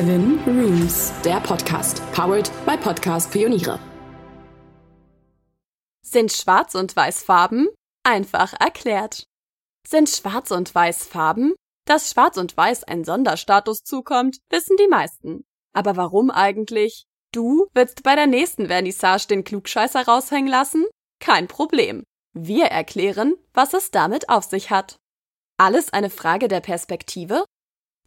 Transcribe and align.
Seven 0.00 0.40
Rooms, 0.46 1.12
der 1.26 1.40
Podcast, 1.40 2.00
powered 2.12 2.50
by 2.64 2.74
Podcast 2.78 3.30
Pioniere. 3.30 3.78
Sind 6.00 6.32
Schwarz- 6.32 6.74
und 6.74 6.96
Weiß 6.96 7.22
Farben? 7.22 7.68
Einfach 8.02 8.54
erklärt. 8.58 9.26
Sind 9.86 10.08
Schwarz 10.08 10.52
und 10.52 10.74
Weiß 10.74 11.04
Farben? 11.04 11.52
Dass 11.84 12.10
Schwarz 12.10 12.38
und 12.38 12.56
Weiß 12.56 12.84
ein 12.84 13.04
Sonderstatus 13.04 13.82
zukommt, 13.82 14.38
wissen 14.48 14.78
die 14.78 14.88
meisten. 14.88 15.44
Aber 15.74 15.98
warum 15.98 16.30
eigentlich? 16.30 17.04
Du 17.30 17.66
willst 17.74 18.02
bei 18.02 18.14
der 18.14 18.26
nächsten 18.26 18.68
Vernissage 18.68 19.26
den 19.26 19.44
Klugscheißer 19.44 20.06
raushängen 20.06 20.48
lassen? 20.48 20.86
Kein 21.20 21.46
Problem. 21.46 22.04
Wir 22.32 22.68
erklären, 22.68 23.34
was 23.52 23.74
es 23.74 23.90
damit 23.90 24.30
auf 24.30 24.44
sich 24.44 24.70
hat. 24.70 24.96
Alles 25.58 25.92
eine 25.92 26.08
Frage 26.08 26.48
der 26.48 26.60
Perspektive? 26.60 27.44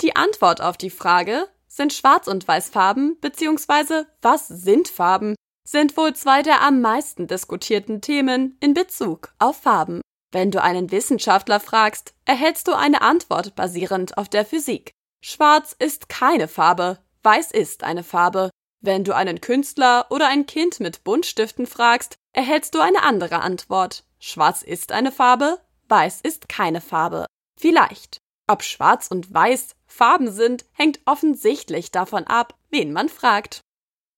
Die 0.02 0.16
Antwort 0.16 0.60
auf 0.60 0.76
die 0.76 0.90
Frage, 0.90 1.48
sind 1.74 1.92
Schwarz- 1.92 2.28
und 2.28 2.48
Weißfarben 2.48 3.18
bzw. 3.20 4.04
was 4.22 4.48
sind 4.48 4.88
Farben, 4.88 5.36
sind 5.68 5.98
wohl 5.98 6.14
zwei 6.14 6.44
der 6.44 6.62
am 6.62 6.82
meisten 6.82 7.28
diskutierten 7.28 8.00
Themen 8.00 8.58
in 8.60 8.74
Bezug 8.74 9.34
auf 9.40 9.58
Farben. 9.58 10.02
Wenn 10.32 10.52
du 10.52 10.62
einen 10.62 10.92
Wissenschaftler 10.92 11.60
fragst, 11.60 12.14
erhältst 12.26 12.68
du 12.68 12.74
eine 12.74 13.02
Antwort 13.02 13.56
basierend 13.56 14.18
auf 14.18 14.30
der 14.30 14.46
Physik. 14.46 14.92
Schwarz 15.24 15.76
ist 15.78 16.10
keine 16.10 16.48
Farbe, 16.48 17.00
weiß 17.24 17.52
ist 17.52 17.84
eine 17.84 18.04
Farbe. 18.04 18.50
Wenn 18.82 19.04
du 19.04 19.16
einen 19.16 19.42
Künstler 19.42 20.08
oder 20.10 20.28
ein 20.28 20.46
Kind 20.46 20.80
mit 20.80 21.04
Buntstiften 21.04 21.66
fragst, 21.66 22.16
erhältst 22.34 22.76
du 22.76 22.82
eine 22.82 23.04
andere 23.04 23.42
Antwort. 23.42 24.04
Schwarz 24.20 24.62
ist 24.62 24.92
eine 24.92 25.12
Farbe, 25.12 25.60
weiß 25.88 26.22
ist 26.22 26.50
keine 26.50 26.82
Farbe. 26.82 27.26
Vielleicht. 27.58 28.23
Ob 28.48 28.64
schwarz 28.64 29.08
und 29.08 29.34
weiß 29.34 29.76
Farben 29.86 30.32
sind, 30.32 30.66
hängt 30.74 31.00
offensichtlich 31.06 31.92
davon 31.92 32.26
ab, 32.26 32.56
wen 32.70 32.92
man 32.92 33.10
fragt. 33.10 33.62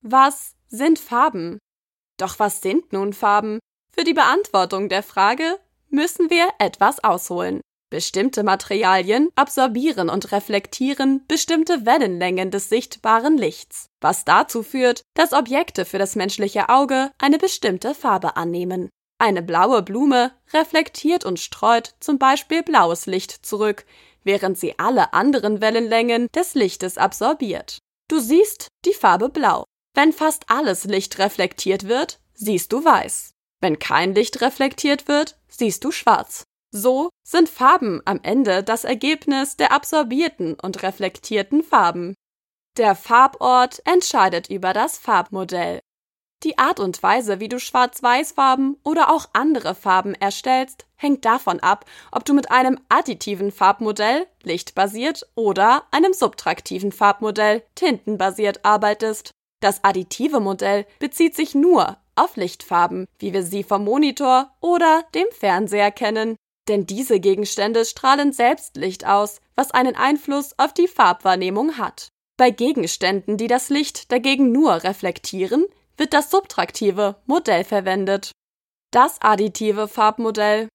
Was 0.01 0.55
sind 0.67 0.99
Farben? 0.99 1.59
Doch 2.17 2.39
was 2.39 2.61
sind 2.61 2.91
nun 2.93 3.13
Farben? 3.13 3.59
Für 3.91 4.03
die 4.03 4.13
Beantwortung 4.13 4.89
der 4.89 5.03
Frage 5.03 5.59
müssen 5.89 6.29
wir 6.29 6.49
etwas 6.59 7.03
ausholen. 7.03 7.61
Bestimmte 7.91 8.43
Materialien 8.43 9.29
absorbieren 9.35 10.09
und 10.09 10.31
reflektieren 10.31 11.23
bestimmte 11.27 11.85
Wellenlängen 11.85 12.51
des 12.51 12.67
sichtbaren 12.67 13.37
Lichts, 13.37 13.87
was 14.01 14.25
dazu 14.25 14.63
führt, 14.63 15.03
dass 15.13 15.33
Objekte 15.33 15.85
für 15.85 15.99
das 15.99 16.15
menschliche 16.15 16.69
Auge 16.69 17.11
eine 17.19 17.37
bestimmte 17.37 17.93
Farbe 17.93 18.37
annehmen. 18.37 18.89
Eine 19.17 19.41
blaue 19.41 19.81
Blume 19.81 20.31
reflektiert 20.51 21.23
und 21.23 21.39
streut 21.39 21.95
zum 21.99 22.17
Beispiel 22.17 22.63
blaues 22.63 23.05
Licht 23.05 23.45
zurück, 23.45 23.85
während 24.25 24.59
sie 24.59 24.77
alle 24.77 25.13
anderen 25.13 25.61
Wellenlängen 25.61 26.27
des 26.35 26.55
Lichtes 26.55 26.97
absorbiert. 26.97 27.77
Du 28.09 28.19
siehst 28.19 28.67
die 28.83 28.93
Farbe 28.93 29.29
blau. 29.29 29.63
Wenn 29.93 30.11
fast 30.11 30.49
alles 30.49 30.83
Licht 30.83 31.17
reflektiert 31.19 31.87
wird, 31.87 32.19
siehst 32.33 32.73
du 32.73 32.83
weiß. 32.83 33.31
Wenn 33.61 33.79
kein 33.79 34.13
Licht 34.13 34.41
reflektiert 34.41 35.07
wird, 35.07 35.39
siehst 35.47 35.83
du 35.85 35.91
schwarz. 35.91 36.43
So 36.71 37.09
sind 37.25 37.47
Farben 37.47 38.01
am 38.03 38.19
Ende 38.21 38.61
das 38.61 38.83
Ergebnis 38.83 39.55
der 39.55 39.71
absorbierten 39.71 40.55
und 40.55 40.83
reflektierten 40.83 41.63
Farben. 41.63 42.15
Der 42.77 42.95
Farbort 42.95 43.81
entscheidet 43.85 44.49
über 44.49 44.73
das 44.73 44.97
Farbmodell. 44.97 45.79
Die 46.45 46.59
Art 46.59 46.79
und 46.79 47.01
Weise, 47.01 47.39
wie 47.39 47.49
du 47.49 47.59
Schwarz-Weiß-Farben 47.59 48.77
oder 48.83 49.11
auch 49.11 49.29
andere 49.33 49.73
Farben 49.73 50.13
erstellst, 50.13 50.85
hängt 50.95 51.25
davon 51.25 51.59
ab, 51.59 51.85
ob 52.11 52.23
du 52.23 52.35
mit 52.35 52.51
einem 52.51 52.79
additiven 52.87 53.51
Farbmodell, 53.51 54.27
lichtbasiert, 54.43 55.27
oder 55.33 55.85
einem 55.89 56.13
subtraktiven 56.13 56.91
Farbmodell, 56.91 57.63
tintenbasiert 57.73 58.63
arbeitest. 58.63 59.31
Das 59.59 59.83
additive 59.83 60.39
Modell 60.39 60.85
bezieht 60.99 61.35
sich 61.35 61.55
nur 61.55 61.97
auf 62.15 62.35
Lichtfarben, 62.35 63.07
wie 63.17 63.33
wir 63.33 63.41
sie 63.41 63.63
vom 63.63 63.83
Monitor 63.83 64.51
oder 64.61 65.03
dem 65.15 65.25
Fernseher 65.31 65.89
kennen. 65.89 66.35
Denn 66.67 66.85
diese 66.85 67.19
Gegenstände 67.19 67.85
strahlen 67.85 68.33
selbst 68.33 68.77
Licht 68.77 69.07
aus, 69.07 69.41
was 69.55 69.71
einen 69.71 69.95
Einfluss 69.95 70.53
auf 70.59 70.75
die 70.75 70.87
Farbwahrnehmung 70.87 71.79
hat. 71.79 72.09
Bei 72.37 72.51
Gegenständen, 72.51 73.37
die 73.37 73.47
das 73.47 73.69
Licht 73.69 74.11
dagegen 74.11 74.51
nur 74.51 74.83
reflektieren, 74.83 75.65
wird 75.97 76.13
das 76.13 76.31
subtraktive 76.31 77.15
Modell 77.25 77.63
verwendet. 77.63 78.31
Das 78.91 79.21
additive 79.21 79.87
Farbmodell. 79.87 80.69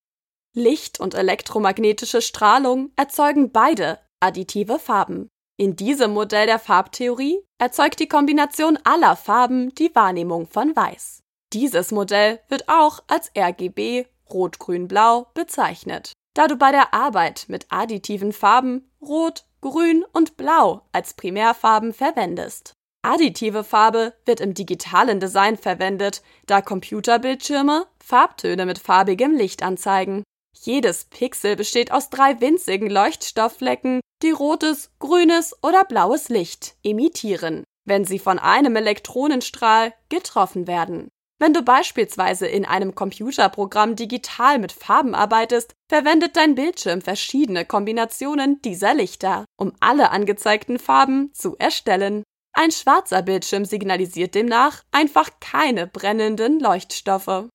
Licht 0.54 0.98
und 0.98 1.14
elektromagnetische 1.14 2.22
Strahlung 2.22 2.90
erzeugen 2.96 3.52
beide 3.52 3.98
additive 4.20 4.78
Farben. 4.78 5.28
In 5.56 5.76
diesem 5.76 6.12
Modell 6.12 6.46
der 6.46 6.58
Farbtheorie 6.58 7.40
erzeugt 7.58 8.00
die 8.00 8.08
Kombination 8.08 8.78
aller 8.84 9.14
Farben 9.14 9.74
die 9.74 9.94
Wahrnehmung 9.94 10.46
von 10.46 10.74
Weiß. 10.74 11.20
Dieses 11.52 11.90
Modell 11.92 12.40
wird 12.48 12.68
auch 12.68 13.00
als 13.08 13.30
RGB 13.36 14.06
Rot, 14.30 14.58
Grün, 14.58 14.88
Blau 14.88 15.26
bezeichnet. 15.34 16.12
Da 16.34 16.46
du 16.46 16.56
bei 16.56 16.70
der 16.70 16.94
Arbeit 16.94 17.46
mit 17.48 17.66
additiven 17.70 18.32
Farben 18.32 18.90
Rot, 19.02 19.44
Grün 19.60 20.04
und 20.12 20.36
Blau 20.36 20.82
als 20.92 21.14
Primärfarben 21.14 21.92
verwendest. 21.92 22.72
Additive 23.02 23.64
Farbe 23.64 24.14
wird 24.26 24.40
im 24.40 24.52
digitalen 24.52 25.20
Design 25.20 25.56
verwendet, 25.56 26.22
da 26.46 26.60
Computerbildschirme 26.60 27.86
Farbtöne 27.98 28.66
mit 28.66 28.78
farbigem 28.78 29.34
Licht 29.34 29.62
anzeigen. 29.62 30.22
Jedes 30.52 31.06
Pixel 31.06 31.56
besteht 31.56 31.92
aus 31.92 32.10
drei 32.10 32.40
winzigen 32.40 32.90
Leuchtstoffflecken, 32.90 34.00
die 34.22 34.32
rotes, 34.32 34.90
grünes 34.98 35.56
oder 35.62 35.84
blaues 35.84 36.28
Licht 36.28 36.76
emittieren, 36.82 37.64
wenn 37.86 38.04
sie 38.04 38.18
von 38.18 38.38
einem 38.38 38.76
Elektronenstrahl 38.76 39.94
getroffen 40.10 40.66
werden. 40.66 41.08
Wenn 41.38 41.54
du 41.54 41.62
beispielsweise 41.62 42.46
in 42.46 42.66
einem 42.66 42.94
Computerprogramm 42.94 43.96
digital 43.96 44.58
mit 44.58 44.72
Farben 44.72 45.14
arbeitest, 45.14 45.72
verwendet 45.88 46.36
dein 46.36 46.54
Bildschirm 46.54 47.00
verschiedene 47.00 47.64
Kombinationen 47.64 48.60
dieser 48.60 48.92
Lichter, 48.92 49.46
um 49.56 49.72
alle 49.80 50.10
angezeigten 50.10 50.78
Farben 50.78 51.32
zu 51.32 51.56
erstellen. 51.56 52.24
Ein 52.52 52.70
schwarzer 52.72 53.22
Bildschirm 53.22 53.64
signalisiert 53.64 54.34
demnach 54.34 54.82
einfach 54.90 55.30
keine 55.40 55.86
brennenden 55.86 56.60
Leuchtstoffe. 56.60 57.48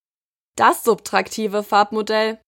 Das 0.56 0.84
subtraktive 0.84 1.64
Farbmodell. 1.64 2.40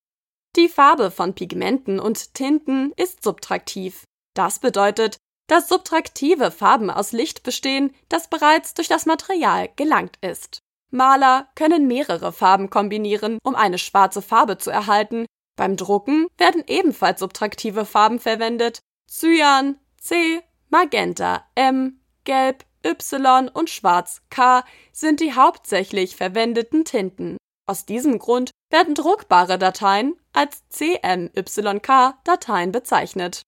Die 0.55 0.69
Farbe 0.69 1.11
von 1.11 1.35
Pigmenten 1.35 1.99
und 1.99 2.33
Tinten 2.33 2.93
ist 2.95 3.23
subtraktiv. 3.23 4.03
Das 4.33 4.59
bedeutet, 4.59 5.17
dass 5.47 5.69
subtraktive 5.69 6.51
Farben 6.51 6.89
aus 6.89 7.11
Licht 7.11 7.43
bestehen, 7.43 7.93
das 8.09 8.29
bereits 8.29 8.73
durch 8.73 8.87
das 8.87 9.05
Material 9.05 9.69
gelangt 9.75 10.17
ist. 10.21 10.59
Maler 10.89 11.49
können 11.55 11.87
mehrere 11.87 12.31
Farben 12.31 12.69
kombinieren, 12.69 13.39
um 13.43 13.55
eine 13.55 13.77
schwarze 13.77 14.21
Farbe 14.21 14.57
zu 14.57 14.71
erhalten. 14.71 15.25
Beim 15.57 15.75
Drucken 15.75 16.27
werden 16.37 16.63
ebenfalls 16.67 17.19
subtraktive 17.19 17.85
Farben 17.85 18.19
verwendet. 18.19 18.79
Cyan, 19.09 19.79
C, 19.99 20.41
Magenta, 20.69 21.45
M, 21.55 21.99
Gelb, 22.27 22.65
Y 22.85 23.49
und 23.53 23.69
Schwarz, 23.69 24.21
K 24.29 24.65
sind 24.91 25.21
die 25.21 25.33
hauptsächlich 25.33 26.17
verwendeten 26.17 26.83
Tinten. 26.83 27.37
Aus 27.67 27.85
diesem 27.85 28.19
Grund 28.19 28.51
werden 28.69 28.95
druckbare 28.95 29.57
Dateien 29.57 30.19
als 30.33 30.67
CMYK-Dateien 30.67 32.73
bezeichnet. 32.73 33.43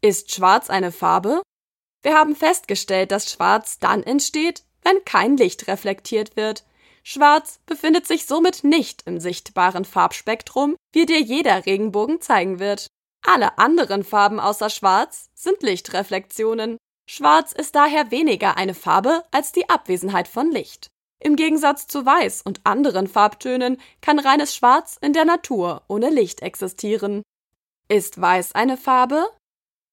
Ist 0.00 0.32
Schwarz 0.32 0.70
eine 0.70 0.92
Farbe? 0.92 1.42
Wir 2.02 2.14
haben 2.14 2.36
festgestellt, 2.36 3.10
dass 3.10 3.30
Schwarz 3.30 3.80
dann 3.80 4.04
entsteht, 4.04 4.62
wenn 4.82 5.04
kein 5.04 5.36
Licht 5.36 5.66
reflektiert 5.66 6.36
wird. 6.36 6.64
Schwarz 7.02 7.58
befindet 7.66 8.06
sich 8.06 8.26
somit 8.26 8.62
nicht 8.62 9.02
im 9.04 9.18
sichtbaren 9.18 9.84
Farbspektrum, 9.84 10.76
wie 10.92 11.06
dir 11.06 11.20
jeder 11.20 11.66
Regenbogen 11.66 12.20
zeigen 12.20 12.60
wird. 12.60 12.86
Alle 13.26 13.58
anderen 13.58 14.04
Farben 14.04 14.38
außer 14.38 14.70
Schwarz 14.70 15.28
sind 15.34 15.60
Lichtreflektionen. 15.62 16.78
Schwarz 17.14 17.52
ist 17.52 17.74
daher 17.74 18.10
weniger 18.10 18.56
eine 18.56 18.72
Farbe 18.72 19.22
als 19.32 19.52
die 19.52 19.68
Abwesenheit 19.68 20.28
von 20.28 20.50
Licht. 20.50 20.90
Im 21.18 21.36
Gegensatz 21.36 21.86
zu 21.86 22.06
Weiß 22.06 22.40
und 22.40 22.62
anderen 22.64 23.06
Farbtönen 23.06 23.76
kann 24.00 24.18
reines 24.18 24.56
Schwarz 24.56 24.96
in 24.98 25.12
der 25.12 25.26
Natur 25.26 25.82
ohne 25.88 26.08
Licht 26.08 26.40
existieren. 26.40 27.20
Ist 27.86 28.18
Weiß 28.18 28.54
eine 28.54 28.78
Farbe? 28.78 29.26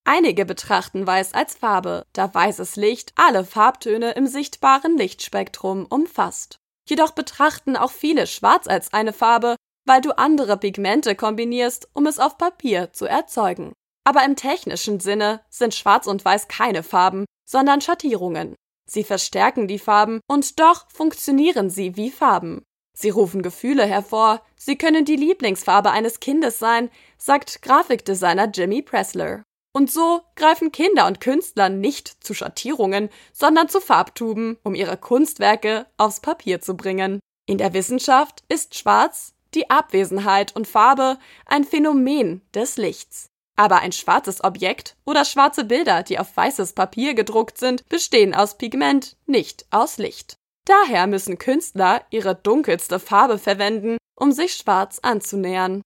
Einige 0.05 0.45
betrachten 0.45 1.05
Weiß 1.05 1.33
als 1.33 1.57
Farbe, 1.57 2.05
da 2.13 2.33
weißes 2.33 2.77
Licht 2.77 3.11
alle 3.17 3.43
Farbtöne 3.43 4.11
im 4.11 4.25
sichtbaren 4.25 4.97
Lichtspektrum 4.97 5.87
umfasst. 5.89 6.55
Jedoch 6.87 7.11
betrachten 7.11 7.75
auch 7.75 7.91
viele 7.91 8.27
Schwarz 8.27 8.65
als 8.65 8.93
eine 8.93 9.11
Farbe, 9.11 9.57
weil 9.85 9.99
du 9.99 10.17
andere 10.17 10.55
Pigmente 10.55 11.15
kombinierst, 11.15 11.89
um 11.91 12.07
es 12.07 12.17
auf 12.17 12.37
Papier 12.37 12.93
zu 12.93 13.07
erzeugen. 13.07 13.73
Aber 14.03 14.23
im 14.25 14.35
technischen 14.35 14.99
Sinne 14.99 15.41
sind 15.49 15.75
Schwarz 15.75 16.07
und 16.07 16.23
Weiß 16.25 16.47
keine 16.47 16.83
Farben, 16.83 17.25
sondern 17.45 17.81
Schattierungen. 17.81 18.55
Sie 18.89 19.03
verstärken 19.03 19.67
die 19.67 19.79
Farben 19.79 20.19
und 20.27 20.59
doch 20.59 20.89
funktionieren 20.89 21.69
sie 21.69 21.95
wie 21.95 22.09
Farben. 22.09 22.63
Sie 22.97 23.11
rufen 23.11 23.41
Gefühle 23.43 23.85
hervor, 23.85 24.41
sie 24.57 24.77
können 24.77 25.05
die 25.05 25.15
Lieblingsfarbe 25.15 25.91
eines 25.91 26.19
Kindes 26.19 26.59
sein, 26.59 26.89
sagt 27.17 27.61
Grafikdesigner 27.61 28.49
Jimmy 28.53 28.81
Pressler. 28.81 29.43
Und 29.71 29.91
so 29.91 30.21
greifen 30.35 30.71
Kinder 30.71 31.05
und 31.07 31.21
Künstler 31.21 31.69
nicht 31.69 32.23
zu 32.23 32.33
Schattierungen, 32.33 33.09
sondern 33.31 33.69
zu 33.69 33.79
Farbtuben, 33.79 34.57
um 34.63 34.75
ihre 34.75 34.97
Kunstwerke 34.97 35.85
aufs 35.97 36.19
Papier 36.19 36.59
zu 36.59 36.75
bringen. 36.75 37.19
In 37.45 37.57
der 37.57 37.73
Wissenschaft 37.73 38.43
ist 38.49 38.75
Schwarz, 38.75 39.33
die 39.53 39.69
Abwesenheit 39.69 40.55
und 40.55 40.67
Farbe, 40.67 41.17
ein 41.45 41.63
Phänomen 41.63 42.41
des 42.53 42.77
Lichts. 42.77 43.28
Aber 43.59 43.79
ein 43.79 43.91
schwarzes 43.91 44.41
Objekt 44.41 44.95
oder 45.05 45.25
schwarze 45.25 45.65
Bilder, 45.65 46.01
die 46.01 46.17
auf 46.17 46.37
weißes 46.37 46.71
Papier 46.71 47.13
gedruckt 47.13 47.57
sind, 47.57 47.85
bestehen 47.89 48.33
aus 48.33 48.57
Pigment, 48.57 49.17
nicht 49.25 49.65
aus 49.69 49.97
Licht. 49.97 50.37
Daher 50.63 51.07
müssen 51.07 51.37
Künstler 51.37 52.05
ihre 52.09 52.35
dunkelste 52.35 53.01
Farbe 53.01 53.37
verwenden, 53.37 53.97
um 54.15 54.31
sich 54.31 54.53
schwarz 54.53 54.99
anzunähern. 54.99 55.81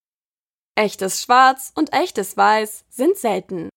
Echtes 0.76 1.24
Schwarz 1.24 1.72
und 1.74 1.94
echtes 1.94 2.38
Weiß 2.38 2.86
sind 2.90 3.18
selten. 3.18 3.70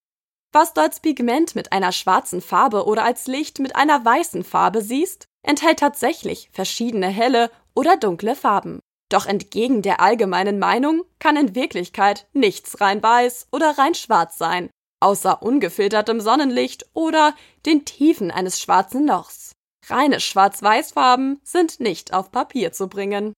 Was 0.53 0.75
du 0.75 0.83
als 0.83 1.01
Pigment 1.01 1.55
mit 1.55 1.73
einer 1.73 1.93
schwarzen 1.93 2.43
Farbe 2.43 2.85
oder 2.85 3.03
als 3.03 3.27
Licht 3.27 3.61
mit 3.61 3.77
einer 3.77 4.05
weißen 4.05 4.45
Farbe 4.45 4.83
siehst, 4.83 5.25
enthält 5.43 5.79
tatsächlich 5.79 6.51
verschiedene 6.53 7.09
helle 7.09 7.51
oder 7.75 7.97
dunkle 7.97 8.37
Farben. 8.37 8.81
Doch 9.09 9.27
entgegen 9.27 9.83
der 9.83 10.01
allgemeinen 10.01 10.59
Meinung 10.59 11.05
kann 11.19 11.37
in 11.37 11.55
Wirklichkeit 11.55 12.27
nichts 12.33 12.81
rein 12.81 13.03
weiß 13.03 13.49
oder 13.53 13.79
rein 13.79 13.95
schwarz 13.95 14.37
sein, 14.37 14.71
außer 15.01 15.43
ungefiltertem 15.43 16.21
Sonnenlicht 16.21 16.87
oder 16.93 17.35
den 17.65 17.85
Tiefen 17.85 18.31
eines 18.31 18.61
schwarzen 18.61 19.07
Lochs. 19.07 19.53
Reine 19.89 20.19
Schwarz-Weiß-Farben 20.19 21.41
sind 21.45 21.79
nicht 21.79 22.13
auf 22.13 22.33
Papier 22.33 22.73
zu 22.73 22.89
bringen. 22.89 23.33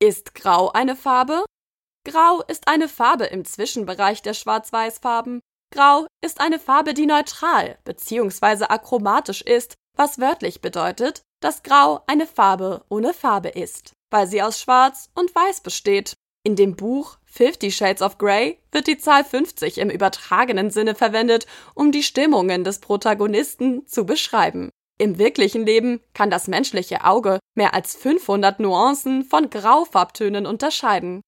Ist 0.00 0.34
Grau 0.34 0.70
eine 0.72 0.96
Farbe? 0.96 1.44
Grau 2.04 2.42
ist 2.48 2.66
eine 2.66 2.88
Farbe 2.88 3.26
im 3.26 3.44
Zwischenbereich 3.44 4.20
der 4.20 4.34
Schwarz-Weiß-Farben. 4.34 5.40
Grau 5.72 6.06
ist 6.20 6.40
eine 6.40 6.58
Farbe, 6.58 6.94
die 6.94 7.06
neutral 7.06 7.78
bzw. 7.84 8.64
achromatisch 8.64 9.42
ist, 9.42 9.74
was 9.96 10.18
wörtlich 10.18 10.60
bedeutet, 10.60 11.22
dass 11.40 11.62
Grau 11.62 12.02
eine 12.08 12.26
Farbe 12.26 12.84
ohne 12.88 13.14
Farbe 13.14 13.50
ist, 13.50 13.92
weil 14.14 14.26
sie 14.26 14.42
aus 14.42 14.60
Schwarz 14.60 15.10
und 15.14 15.34
Weiß 15.34 15.60
besteht. 15.60 16.14
In 16.44 16.56
dem 16.56 16.76
Buch 16.76 17.18
Fifty 17.24 17.70
Shades 17.70 18.00
of 18.00 18.16
Grey 18.16 18.58
wird 18.70 18.86
die 18.86 18.96
Zahl 18.96 19.24
50 19.24 19.78
im 19.78 19.90
übertragenen 19.90 20.70
Sinne 20.70 20.94
verwendet, 20.94 21.46
um 21.74 21.90
die 21.90 22.02
Stimmungen 22.02 22.64
des 22.64 22.78
Protagonisten 22.78 23.86
zu 23.86 24.06
beschreiben. 24.06 24.70
Im 24.98 25.18
wirklichen 25.18 25.66
Leben 25.66 26.00
kann 26.14 26.30
das 26.30 26.46
menschliche 26.46 27.04
Auge 27.04 27.40
mehr 27.54 27.74
als 27.74 27.96
500 27.96 28.60
Nuancen 28.60 29.24
von 29.24 29.50
Graufarbtönen 29.50 30.46
unterscheiden 30.46 31.20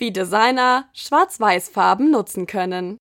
wie 0.00 0.12
Designer 0.12 0.88
Schwarz-Weiß-Farben 0.94 2.10
nutzen 2.10 2.46
können. 2.46 2.98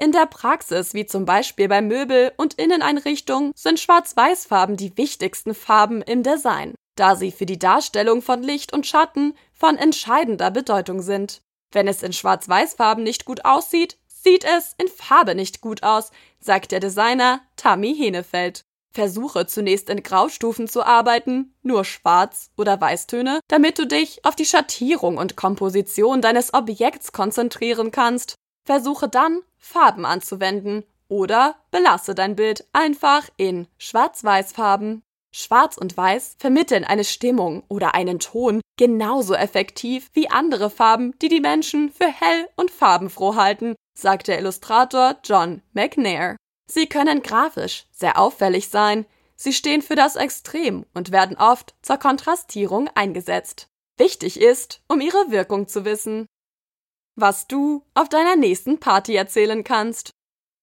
In 0.00 0.12
der 0.12 0.26
Praxis, 0.26 0.94
wie 0.94 1.04
zum 1.04 1.26
Beispiel 1.26 1.68
bei 1.68 1.82
Möbel- 1.82 2.32
und 2.38 2.54
Inneneinrichtungen, 2.54 3.52
sind 3.54 3.78
Schwarz-Weiß-Farben 3.78 4.78
die 4.78 4.96
wichtigsten 4.96 5.54
Farben 5.54 6.00
im 6.00 6.22
Design, 6.22 6.74
da 7.00 7.16
sie 7.16 7.32
für 7.32 7.46
die 7.46 7.58
Darstellung 7.58 8.20
von 8.20 8.42
Licht 8.42 8.74
und 8.74 8.86
Schatten 8.86 9.34
von 9.54 9.78
entscheidender 9.78 10.50
Bedeutung 10.50 11.00
sind. 11.00 11.40
Wenn 11.72 11.88
es 11.88 12.02
in 12.02 12.12
Schwarz-Weiß-Farben 12.12 13.02
nicht 13.02 13.24
gut 13.24 13.46
aussieht, 13.46 13.96
sieht 14.06 14.44
es 14.44 14.74
in 14.76 14.86
Farbe 14.88 15.34
nicht 15.34 15.62
gut 15.62 15.82
aus, 15.82 16.10
sagt 16.40 16.72
der 16.72 16.80
Designer 16.80 17.40
Tammy 17.56 17.96
Henefeld. 17.96 18.64
Versuche 18.92 19.46
zunächst 19.46 19.88
in 19.88 20.02
Graustufen 20.02 20.68
zu 20.68 20.84
arbeiten, 20.84 21.54
nur 21.62 21.86
Schwarz- 21.86 22.50
oder 22.58 22.78
Weißtöne, 22.78 23.40
damit 23.48 23.78
du 23.78 23.86
dich 23.86 24.22
auf 24.26 24.36
die 24.36 24.44
Schattierung 24.44 25.16
und 25.16 25.36
Komposition 25.36 26.20
deines 26.20 26.52
Objekts 26.52 27.12
konzentrieren 27.12 27.92
kannst. 27.92 28.34
Versuche 28.66 29.08
dann, 29.08 29.40
Farben 29.56 30.04
anzuwenden 30.04 30.84
oder 31.08 31.54
belasse 31.70 32.14
dein 32.14 32.36
Bild 32.36 32.66
einfach 32.74 33.30
in 33.38 33.68
Schwarz-Weiß-Farben. 33.78 35.02
Schwarz 35.32 35.76
und 35.76 35.96
Weiß 35.96 36.36
vermitteln 36.38 36.84
eine 36.84 37.04
Stimmung 37.04 37.62
oder 37.68 37.94
einen 37.94 38.18
Ton 38.18 38.60
genauso 38.76 39.34
effektiv 39.34 40.10
wie 40.12 40.30
andere 40.30 40.70
Farben, 40.70 41.14
die 41.20 41.28
die 41.28 41.40
Menschen 41.40 41.92
für 41.92 42.08
hell 42.08 42.48
und 42.56 42.70
farbenfroh 42.70 43.36
halten, 43.36 43.76
sagt 43.96 44.28
der 44.28 44.38
Illustrator 44.38 45.16
John 45.22 45.62
McNair. 45.72 46.36
Sie 46.66 46.86
können 46.86 47.22
grafisch 47.22 47.86
sehr 47.90 48.18
auffällig 48.18 48.68
sein, 48.68 49.06
sie 49.36 49.52
stehen 49.52 49.82
für 49.82 49.96
das 49.96 50.16
Extrem 50.16 50.86
und 50.94 51.12
werden 51.12 51.36
oft 51.36 51.74
zur 51.82 51.98
Kontrastierung 51.98 52.88
eingesetzt. 52.94 53.68
Wichtig 53.98 54.40
ist, 54.40 54.82
um 54.88 55.00
ihre 55.00 55.30
Wirkung 55.30 55.68
zu 55.68 55.84
wissen. 55.84 56.26
Was 57.16 57.46
du 57.46 57.84
auf 57.94 58.08
deiner 58.08 58.36
nächsten 58.36 58.80
Party 58.80 59.14
erzählen 59.14 59.62
kannst. 59.62 60.10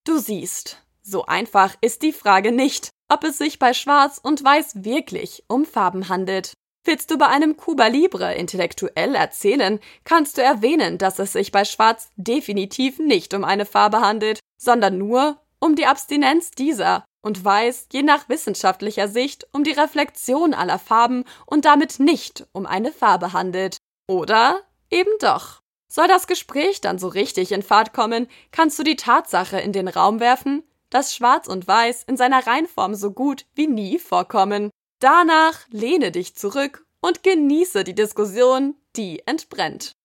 Du 0.05 0.17
siehst, 0.17 0.86
so 1.07 1.25
einfach 1.25 1.75
ist 1.79 2.01
die 2.01 2.11
Frage 2.11 2.51
nicht, 2.51 2.89
ob 3.07 3.23
es 3.23 3.37
sich 3.37 3.59
bei 3.59 3.73
Schwarz 3.73 4.19
und 4.21 4.43
Weiß 4.43 4.83
wirklich 4.83 5.43
um 5.47 5.65
Farben 5.65 6.09
handelt. 6.09 6.53
Willst 6.83 7.11
du 7.11 7.17
bei 7.17 7.27
einem 7.27 7.55
Cuba 7.57 7.87
Libre 7.87 8.35
intellektuell 8.35 9.15
erzählen, 9.15 9.79
kannst 10.03 10.37
du 10.37 10.41
erwähnen, 10.41 10.97
dass 10.97 11.19
es 11.19 11.33
sich 11.33 11.51
bei 11.51 11.65
Schwarz 11.65 12.11
definitiv 12.17 12.99
nicht 12.99 13.33
um 13.33 13.43
eine 13.43 13.65
Farbe 13.65 14.01
handelt, 14.01 14.39
sondern 14.57 14.97
nur 14.97 15.39
um 15.59 15.75
die 15.75 15.85
Abstinenz 15.85 16.51
dieser 16.51 17.05
und 17.21 17.43
weiß, 17.43 17.87
je 17.91 18.03
nach 18.03 18.29
wissenschaftlicher 18.29 19.07
Sicht, 19.07 19.47
um 19.53 19.63
die 19.63 19.71
Reflexion 19.71 20.53
aller 20.53 20.79
Farben 20.79 21.23
und 21.45 21.65
damit 21.65 21.99
nicht 21.99 22.45
um 22.51 22.65
eine 22.65 22.91
Farbe 22.91 23.33
handelt. 23.33 23.77
Oder 24.07 24.61
eben 24.89 25.11
doch. 25.19 25.61
Soll 25.89 26.07
das 26.07 26.27
Gespräch 26.27 26.81
dann 26.81 26.99
so 26.99 27.07
richtig 27.07 27.53
in 27.53 27.63
Fahrt 27.63 27.93
kommen, 27.93 28.27
kannst 28.51 28.77
du 28.77 28.83
die 28.83 28.97
Tatsache 28.97 29.59
in 29.59 29.71
den 29.71 29.87
Raum 29.87 30.19
werfen, 30.19 30.63
dass 30.89 31.15
Schwarz 31.15 31.47
und 31.47 31.67
Weiß 31.67 32.03
in 32.03 32.17
seiner 32.17 32.45
Reinform 32.45 32.95
so 32.95 33.11
gut 33.11 33.45
wie 33.55 33.67
nie 33.67 33.99
vorkommen. 33.99 34.69
Danach 34.99 35.67
lehne 35.69 36.11
dich 36.11 36.35
zurück 36.35 36.85
und 37.01 37.23
genieße 37.23 37.83
die 37.83 37.95
Diskussion, 37.95 38.75
die 38.95 39.25
entbrennt. 39.27 39.96